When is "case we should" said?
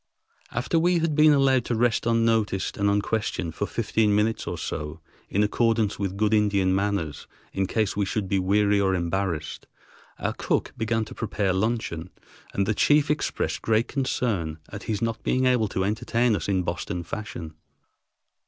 7.67-8.27